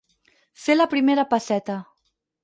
[0.61, 1.75] Fer la primera pesseta.